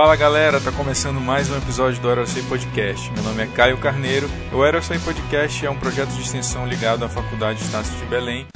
Fala 0.00 0.16
galera, 0.16 0.58
tá 0.58 0.72
começando 0.72 1.20
mais 1.20 1.50
um 1.50 1.58
episódio 1.58 2.00
do 2.00 2.08
Aerosei 2.08 2.42
Podcast. 2.44 3.12
Meu 3.12 3.22
nome 3.22 3.42
é 3.42 3.46
Caio 3.48 3.76
Carneiro. 3.76 4.30
O 4.50 4.62
Aerosei 4.62 4.98
Podcast 4.98 5.66
é 5.66 5.70
um 5.70 5.78
projeto 5.78 6.08
de 6.08 6.22
extensão 6.22 6.66
ligado 6.66 7.04
à 7.04 7.08
Faculdade 7.10 7.58
de 7.58 7.66
Estácio 7.66 7.94
de 7.98 8.06
Belém. 8.06 8.46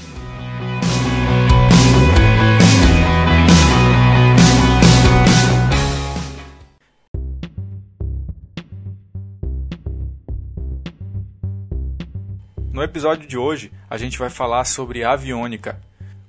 No 12.73 12.83
episódio 12.83 13.29
de 13.29 13.37
hoje, 13.37 13.70
a 13.91 13.98
gente 13.98 14.19
vai 14.19 14.30
falar 14.30 14.65
sobre 14.65 15.05
aviônica. 15.05 15.79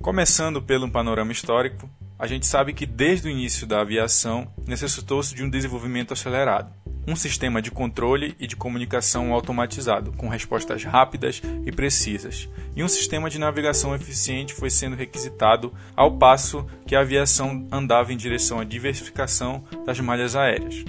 Começando 0.02 0.60
pelo 0.60 0.90
panorama 0.90 1.32
histórico, 1.32 1.88
a 2.18 2.26
gente 2.26 2.46
sabe 2.46 2.72
que 2.72 2.86
desde 2.86 3.28
o 3.28 3.30
início 3.30 3.66
da 3.66 3.80
aviação 3.80 4.50
necessitou-se 4.66 5.34
de 5.34 5.42
um 5.42 5.50
desenvolvimento 5.50 6.12
acelerado, 6.12 6.72
um 7.06 7.14
sistema 7.14 7.62
de 7.62 7.70
controle 7.70 8.34
e 8.40 8.46
de 8.46 8.56
comunicação 8.56 9.32
automatizado, 9.32 10.12
com 10.12 10.28
respostas 10.28 10.82
rápidas 10.82 11.40
e 11.64 11.70
precisas, 11.70 12.48
e 12.74 12.82
um 12.82 12.88
sistema 12.88 13.30
de 13.30 13.38
navegação 13.38 13.94
eficiente 13.94 14.54
foi 14.54 14.70
sendo 14.70 14.96
requisitado 14.96 15.72
ao 15.94 16.16
passo 16.16 16.66
que 16.86 16.96
a 16.96 17.00
aviação 17.00 17.66
andava 17.70 18.12
em 18.12 18.16
direção 18.16 18.58
à 18.58 18.64
diversificação 18.64 19.62
das 19.84 20.00
malhas 20.00 20.34
aéreas. 20.34 20.84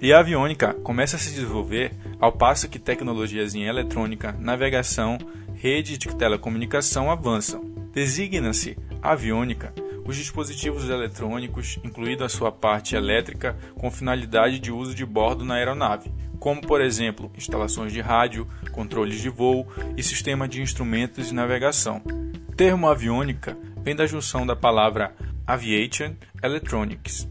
E 0.00 0.12
a 0.12 0.20
aviônica 0.20 0.74
começa 0.74 1.16
a 1.16 1.18
se 1.18 1.30
desenvolver 1.30 1.92
ao 2.20 2.32
passo 2.32 2.68
que 2.68 2.78
tecnologias 2.78 3.54
em 3.54 3.64
eletrônica, 3.64 4.32
navegação, 4.38 5.18
rede 5.54 5.98
de 5.98 6.14
telecomunicação 6.14 7.10
avançam. 7.10 7.64
Designa-se 7.92 8.78
aviônica 9.02 9.74
os 10.08 10.16
dispositivos 10.16 10.88
eletrônicos, 10.88 11.78
incluindo 11.84 12.24
a 12.24 12.30
sua 12.30 12.50
parte 12.50 12.96
elétrica, 12.96 13.54
com 13.74 13.90
finalidade 13.90 14.58
de 14.58 14.72
uso 14.72 14.94
de 14.94 15.04
bordo 15.04 15.44
na 15.44 15.56
aeronave, 15.56 16.10
como 16.40 16.62
por 16.62 16.80
exemplo 16.80 17.30
instalações 17.36 17.92
de 17.92 18.00
rádio, 18.00 18.48
controles 18.72 19.20
de 19.20 19.28
voo 19.28 19.70
e 19.98 20.02
sistema 20.02 20.48
de 20.48 20.62
instrumentos 20.62 21.26
de 21.28 21.34
navegação. 21.34 22.00
O 22.48 22.56
termo 22.56 22.88
aviônica 22.88 23.54
vem 23.84 23.94
da 23.94 24.06
junção 24.06 24.46
da 24.46 24.56
palavra 24.56 25.14
aviation 25.46 26.14
electronics. 26.42 27.28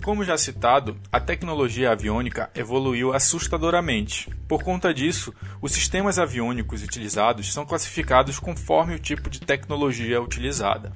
Como 0.00 0.24
já 0.24 0.38
citado, 0.38 0.96
a 1.10 1.18
tecnologia 1.18 1.90
aviônica 1.90 2.48
evoluiu 2.54 3.12
assustadoramente. 3.12 4.30
Por 4.46 4.62
conta 4.62 4.94
disso, 4.94 5.34
os 5.60 5.72
sistemas 5.72 6.16
aviônicos 6.16 6.82
utilizados 6.84 7.52
são 7.52 7.66
classificados 7.66 8.38
conforme 8.38 8.94
o 8.94 9.00
tipo 9.00 9.28
de 9.28 9.40
tecnologia 9.40 10.22
utilizada. 10.22 10.92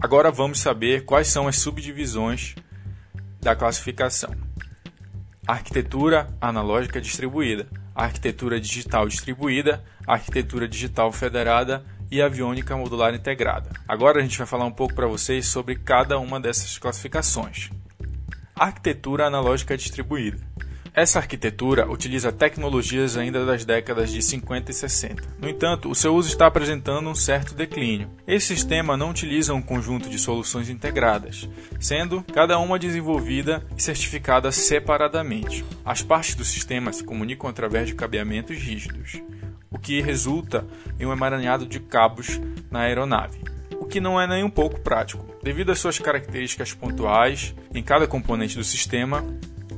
Agora 0.00 0.30
vamos 0.30 0.60
saber 0.60 1.04
quais 1.04 1.26
são 1.26 1.48
as 1.48 1.56
subdivisões 1.56 2.54
da 3.40 3.56
classificação. 3.56 4.32
Arquitetura 5.44 6.28
analógica 6.40 7.00
distribuída, 7.00 7.66
arquitetura 7.96 8.60
digital 8.60 9.08
distribuída, 9.08 9.82
arquitetura 10.06 10.68
digital 10.68 11.10
federada 11.10 11.84
e 12.12 12.22
aviônica 12.22 12.76
modular 12.76 13.12
integrada. 13.12 13.70
Agora 13.88 14.20
a 14.20 14.22
gente 14.22 14.38
vai 14.38 14.46
falar 14.46 14.66
um 14.66 14.72
pouco 14.72 14.94
para 14.94 15.08
vocês 15.08 15.46
sobre 15.46 15.74
cada 15.74 16.16
uma 16.18 16.38
dessas 16.38 16.78
classificações. 16.78 17.70
Arquitetura 18.54 19.26
analógica 19.26 19.76
distribuída. 19.76 20.38
Essa 20.98 21.20
arquitetura 21.20 21.88
utiliza 21.88 22.32
tecnologias 22.32 23.16
ainda 23.16 23.46
das 23.46 23.64
décadas 23.64 24.10
de 24.10 24.20
50 24.20 24.72
e 24.72 24.74
60. 24.74 25.22
No 25.40 25.48
entanto, 25.48 25.88
o 25.88 25.94
seu 25.94 26.12
uso 26.12 26.28
está 26.28 26.48
apresentando 26.48 27.08
um 27.08 27.14
certo 27.14 27.54
declínio. 27.54 28.10
Esse 28.26 28.48
sistema 28.48 28.96
não 28.96 29.10
utiliza 29.10 29.54
um 29.54 29.62
conjunto 29.62 30.10
de 30.10 30.18
soluções 30.18 30.68
integradas, 30.68 31.48
sendo 31.78 32.24
cada 32.34 32.58
uma 32.58 32.80
desenvolvida 32.80 33.64
e 33.76 33.80
certificada 33.80 34.50
separadamente. 34.50 35.64
As 35.84 36.02
partes 36.02 36.34
do 36.34 36.44
sistema 36.44 36.92
se 36.92 37.04
comunicam 37.04 37.48
através 37.48 37.86
de 37.86 37.94
cabeamentos 37.94 38.56
rígidos, 38.58 39.22
o 39.70 39.78
que 39.78 40.00
resulta 40.00 40.66
em 40.98 41.06
um 41.06 41.12
emaranhado 41.12 41.64
de 41.64 41.78
cabos 41.78 42.40
na 42.72 42.80
aeronave 42.80 43.38
o 43.80 43.86
que 43.86 44.00
não 44.00 44.20
é 44.20 44.26
nem 44.26 44.42
um 44.42 44.50
pouco 44.50 44.80
prático. 44.80 45.24
Devido 45.40 45.70
às 45.70 45.78
suas 45.78 46.00
características 46.00 46.74
pontuais 46.74 47.54
em 47.72 47.80
cada 47.80 48.08
componente 48.08 48.56
do 48.56 48.64
sistema, 48.64 49.24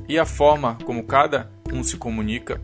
e 0.07 0.17
a 0.19 0.25
forma 0.25 0.77
como 0.83 1.03
cada 1.03 1.51
um 1.71 1.83
se 1.83 1.97
comunica, 1.97 2.61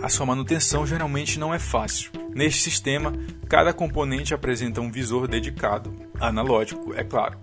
a 0.00 0.08
sua 0.08 0.26
manutenção 0.26 0.86
geralmente 0.86 1.38
não 1.38 1.52
é 1.52 1.58
fácil. 1.58 2.12
Neste 2.32 2.62
sistema, 2.62 3.12
cada 3.48 3.72
componente 3.72 4.32
apresenta 4.32 4.80
um 4.80 4.92
visor 4.92 5.26
dedicado, 5.26 5.92
analógico, 6.20 6.94
é 6.94 7.02
claro. 7.02 7.36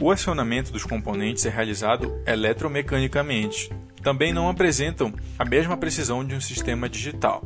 O 0.00 0.10
acionamento 0.10 0.72
dos 0.72 0.84
componentes 0.84 1.46
é 1.46 1.48
realizado 1.48 2.20
eletromecanicamente. 2.26 3.70
Também 4.02 4.32
não 4.32 4.48
apresentam 4.48 5.14
a 5.38 5.44
mesma 5.44 5.76
precisão 5.76 6.24
de 6.24 6.34
um 6.34 6.40
sistema 6.40 6.88
digital. 6.88 7.44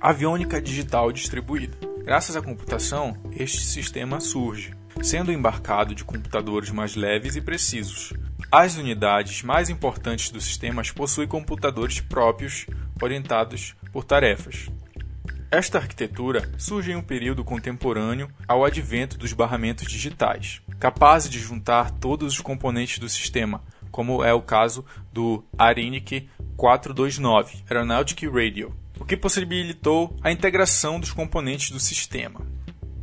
Aviônica 0.00 0.60
digital 0.60 1.10
distribuída. 1.10 1.76
Graças 2.04 2.36
à 2.36 2.42
computação, 2.42 3.16
este 3.32 3.62
sistema 3.62 4.20
surge, 4.20 4.74
sendo 5.02 5.32
embarcado 5.32 5.94
de 5.94 6.04
computadores 6.04 6.70
mais 6.70 6.94
leves 6.94 7.34
e 7.34 7.40
precisos, 7.40 8.12
as 8.50 8.76
unidades 8.76 9.42
mais 9.42 9.68
importantes 9.68 10.30
do 10.30 10.40
sistema 10.40 10.82
possuem 10.94 11.26
computadores 11.26 12.00
próprios 12.00 12.66
orientados 13.02 13.74
por 13.92 14.04
tarefas. 14.04 14.68
Esta 15.50 15.78
arquitetura 15.78 16.50
surge 16.58 16.92
em 16.92 16.96
um 16.96 17.02
período 17.02 17.44
contemporâneo 17.44 18.28
ao 18.48 18.64
advento 18.64 19.16
dos 19.16 19.32
barramentos 19.32 19.86
digitais, 19.86 20.60
capazes 20.78 21.30
de 21.30 21.38
juntar 21.38 21.90
todos 21.92 22.34
os 22.34 22.40
componentes 22.40 22.98
do 22.98 23.08
sistema, 23.08 23.62
como 23.90 24.24
é 24.24 24.34
o 24.34 24.42
caso 24.42 24.84
do 25.12 25.44
ARINC 25.56 26.28
429 26.56 27.62
Aeronautic 27.70 28.24
Radio, 28.24 28.74
o 28.98 29.04
que 29.04 29.16
possibilitou 29.16 30.16
a 30.22 30.32
integração 30.32 30.98
dos 30.98 31.12
componentes 31.12 31.70
do 31.70 31.78
sistema. 31.78 32.40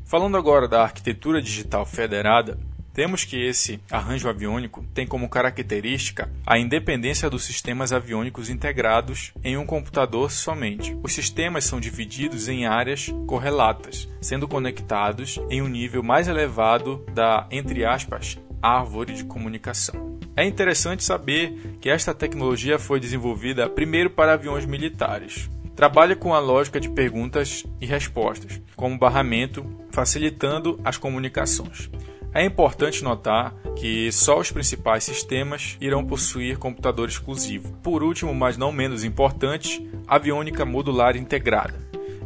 Falando 0.06 0.38
agora 0.38 0.68
da 0.68 0.84
arquitetura 0.84 1.42
digital 1.42 1.86
federada, 1.86 2.60
temos 2.94 3.26
que 3.26 3.36
esse 3.36 3.82
arranjo 3.90 4.30
aviônico 4.30 4.86
tem 4.94 5.08
como 5.08 5.28
característica 5.28 6.32
a 6.46 6.60
independência 6.60 7.30
dos 7.30 7.44
sistemas 7.44 7.92
aviônicos 7.92 8.50
integrados 8.50 9.34
em 9.44 9.58
um 9.58 9.66
computador 9.66 10.32
somente. 10.32 10.96
Os 11.02 11.14
sistemas 11.14 11.64
são 11.66 11.80
divididos 11.80 12.48
em 12.48 12.66
áreas 12.66 13.12
correlatas, 13.26 14.08
sendo 14.22 14.48
conectados 14.48 15.40
em 15.50 15.62
um 15.62 15.68
nível 15.68 16.04
mais 16.04 16.28
elevado 16.28 17.04
da, 17.14 17.48
entre 17.50 17.84
aspas, 17.84 18.38
árvore 18.62 19.14
de 19.14 19.24
comunicação. 19.24 20.20
É 20.36 20.46
interessante 20.46 21.04
saber 21.04 21.78
que 21.82 21.90
esta 21.90 22.14
tecnologia 22.14 22.80
foi 22.80 23.00
desenvolvida 23.00 23.70
primeiro 23.70 24.10
para 24.10 24.34
aviões 24.34 24.66
militares. 24.66 25.50
Trabalha 25.76 26.16
com 26.16 26.34
a 26.34 26.40
lógica 26.40 26.80
de 26.80 26.90
perguntas 26.90 27.66
e 27.82 27.86
respostas, 27.86 28.62
como 28.76 28.98
barramento, 28.98 29.66
facilitando 29.92 30.80
as 30.84 30.98
comunicações. 30.98 31.90
É 32.34 32.44
importante 32.44 33.04
notar 33.04 33.54
que 33.76 34.12
só 34.12 34.40
os 34.40 34.52
principais 34.52 35.04
sistemas 35.04 35.78
irão 35.80 36.04
possuir 36.04 36.58
computador 36.58 37.08
exclusivo. 37.08 37.74
Por 37.84 38.02
último, 38.02 38.34
mas 38.34 38.58
não 38.58 38.72
menos 38.72 39.04
importante, 39.04 39.88
aviônica 40.08 40.66
modular 40.66 41.16
integrada. 41.16 41.80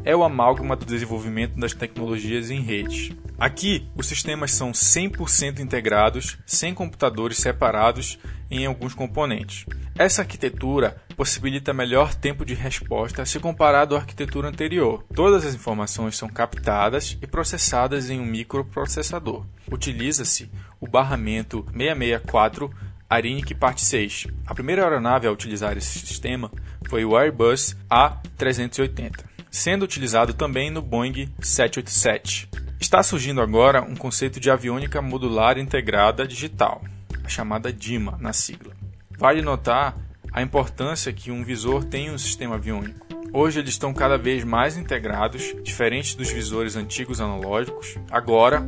É 0.05 0.15
o 0.15 0.23
amálgama 0.23 0.77
do 0.77 0.85
desenvolvimento 0.85 1.59
das 1.59 1.73
tecnologias 1.73 2.49
em 2.49 2.61
redes. 2.61 3.11
Aqui, 3.37 3.85
os 3.95 4.07
sistemas 4.07 4.53
são 4.53 4.71
100% 4.71 5.59
integrados, 5.59 6.37
sem 6.45 6.73
computadores 6.73 7.37
separados 7.37 8.17
em 8.49 8.65
alguns 8.65 8.93
componentes. 8.93 9.65
Essa 9.97 10.21
arquitetura 10.21 11.01
possibilita 11.17 11.73
melhor 11.73 12.13
tempo 12.13 12.45
de 12.45 12.53
resposta 12.53 13.25
se 13.25 13.39
comparado 13.39 13.95
à 13.95 13.97
arquitetura 13.97 14.47
anterior. 14.47 15.03
Todas 15.15 15.43
as 15.43 15.55
informações 15.55 16.15
são 16.15 16.29
captadas 16.29 17.17
e 17.19 17.25
processadas 17.25 18.11
em 18.11 18.19
um 18.19 18.25
microprocessador. 18.25 19.43
Utiliza-se 19.69 20.49
o 20.79 20.87
barramento 20.87 21.65
664 21.75 22.71
Arinic 23.09 23.55
Part 23.55 23.83
6. 23.83 24.27
A 24.45 24.53
primeira 24.53 24.83
aeronave 24.83 25.25
a 25.25 25.31
utilizar 25.31 25.75
esse 25.75 25.99
sistema 25.99 26.51
foi 26.87 27.03
o 27.03 27.17
Airbus 27.17 27.75
A380, 27.89 29.23
sendo 29.49 29.83
utilizado 29.83 30.35
também 30.35 30.69
no 30.69 30.83
Boeing 30.83 31.33
787. 31.41 32.47
Está 32.79 33.01
surgindo 33.01 33.41
agora 33.41 33.81
um 33.81 33.95
conceito 33.95 34.39
de 34.39 34.51
aviônica 34.51 35.01
modular 35.01 35.57
integrada 35.57 36.27
digital, 36.27 36.83
a 37.23 37.27
chamada 37.27 37.73
DIMA 37.73 38.19
na 38.21 38.33
sigla. 38.33 38.73
Vale 39.17 39.41
notar 39.41 39.97
a 40.37 40.41
importância 40.43 41.11
que 41.11 41.31
um 41.31 41.43
visor 41.43 41.83
tem 41.83 42.05
em 42.05 42.11
um 42.11 42.17
sistema 42.17 42.55
aviônico. 42.55 43.07
Hoje 43.33 43.59
eles 43.59 43.71
estão 43.71 43.91
cada 43.91 44.19
vez 44.19 44.43
mais 44.43 44.77
integrados, 44.77 45.55
diferentes 45.63 46.13
dos 46.13 46.31
visores 46.31 46.75
antigos 46.75 47.19
analógicos. 47.19 47.95
Agora, 48.11 48.63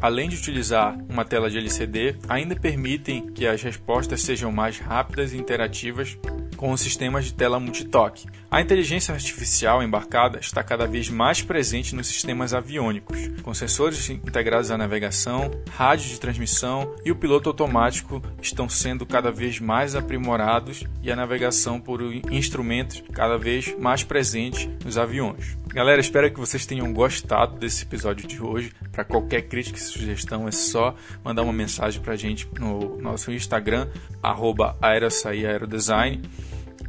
além 0.00 0.28
de 0.28 0.34
utilizar 0.34 0.98
uma 1.08 1.24
tela 1.24 1.48
de 1.48 1.58
LCD, 1.58 2.16
ainda 2.28 2.56
permitem 2.56 3.30
que 3.30 3.46
as 3.46 3.62
respostas 3.62 4.20
sejam 4.20 4.50
mais 4.50 4.80
rápidas 4.80 5.32
e 5.32 5.36
interativas 5.36 6.18
com 6.62 6.70
os 6.70 6.80
sistemas 6.80 7.24
de 7.24 7.34
tela 7.34 7.58
multitoque, 7.58 8.28
A 8.48 8.60
inteligência 8.60 9.14
artificial 9.14 9.82
embarcada 9.82 10.38
está 10.38 10.62
cada 10.62 10.86
vez 10.86 11.08
mais 11.08 11.40
presente 11.40 11.94
nos 11.94 12.06
sistemas 12.06 12.52
aviônicos, 12.52 13.18
com 13.42 13.54
sensores 13.54 14.10
integrados 14.10 14.70
à 14.70 14.76
navegação, 14.76 15.50
rádio 15.70 16.10
de 16.10 16.20
transmissão 16.20 16.94
e 17.02 17.10
o 17.10 17.16
piloto 17.16 17.48
automático 17.48 18.22
estão 18.42 18.68
sendo 18.68 19.06
cada 19.06 19.32
vez 19.32 19.58
mais 19.58 19.96
aprimorados 19.96 20.84
e 21.02 21.10
a 21.10 21.16
navegação 21.16 21.80
por 21.80 22.02
instrumentos 22.30 23.02
cada 23.10 23.38
vez 23.38 23.74
mais 23.78 24.04
presentes 24.04 24.68
nos 24.84 24.98
aviões. 24.98 25.56
Galera, 25.68 26.02
espero 26.02 26.30
que 26.30 26.38
vocês 26.38 26.66
tenham 26.66 26.92
gostado 26.92 27.58
desse 27.58 27.84
episódio 27.84 28.28
de 28.28 28.42
hoje. 28.42 28.70
Para 28.92 29.04
qualquer 29.04 29.48
crítica 29.48 29.78
e 29.78 29.80
sugestão, 29.80 30.46
é 30.46 30.52
só 30.52 30.94
mandar 31.24 31.42
uma 31.42 31.52
mensagem 31.54 32.02
para 32.02 32.12
a 32.12 32.16
gente 32.16 32.46
no 32.60 33.00
nosso 33.00 33.32
Instagram, 33.32 33.88
arroba 34.22 34.76
aerodesign. 34.82 36.20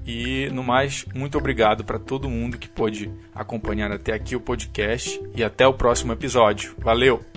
E 0.05 0.49
no 0.51 0.63
mais, 0.63 1.05
muito 1.15 1.37
obrigado 1.37 1.83
para 1.83 1.99
todo 1.99 2.29
mundo 2.29 2.57
que 2.57 2.67
pôde 2.67 3.11
acompanhar 3.33 3.91
até 3.91 4.13
aqui 4.13 4.35
o 4.35 4.41
podcast 4.41 5.21
e 5.35 5.43
até 5.43 5.65
o 5.65 5.73
próximo 5.73 6.11
episódio. 6.11 6.75
Valeu! 6.77 7.32